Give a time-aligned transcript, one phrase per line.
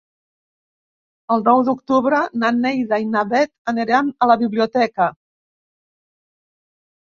[1.35, 5.13] El nou d'octubre na Neida i na Bet aniran a la biblioteca.